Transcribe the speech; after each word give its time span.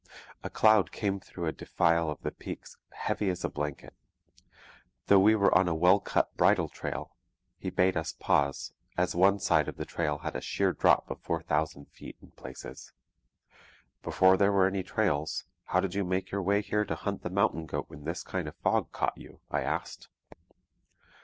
A 0.43 0.49
cloud 0.49 0.91
came 0.91 1.19
through 1.19 1.45
a 1.45 1.51
defile 1.51 2.09
of 2.09 2.23
the 2.23 2.31
peaks 2.31 2.75
heavy 2.89 3.29
as 3.29 3.45
a 3.45 3.49
blanket. 3.49 3.93
Though 5.05 5.19
we 5.19 5.35
were 5.35 5.55
on 5.55 5.67
a 5.67 5.75
well 5.75 5.99
cut 5.99 6.35
bridle 6.35 6.69
trail, 6.69 7.15
he 7.59 7.69
bade 7.69 7.95
us 7.95 8.11
pause, 8.11 8.73
as 8.97 9.13
one 9.13 9.37
side 9.37 9.67
of 9.67 9.77
the 9.77 9.85
trail 9.85 10.17
had 10.17 10.35
a 10.35 10.41
sheer 10.41 10.73
drop 10.73 11.11
of 11.11 11.19
four 11.21 11.43
thousand 11.43 11.85
feet 11.91 12.17
in 12.19 12.31
places. 12.31 12.93
'Before 14.01 14.37
there 14.37 14.51
were 14.51 14.65
any 14.65 14.81
trails, 14.81 15.45
how 15.65 15.79
did 15.79 15.93
you 15.93 16.03
make 16.03 16.31
your 16.31 16.41
way 16.41 16.63
here 16.63 16.83
to 16.83 16.95
hunt 16.95 17.21
the 17.21 17.29
mountain 17.29 17.67
goat 17.67 17.85
when 17.87 18.03
this 18.03 18.23
kind 18.23 18.47
of 18.47 18.55
fog 18.55 18.91
caught 18.91 19.15
you?' 19.19 19.39
I 19.51 19.61
asked. 19.61 20.07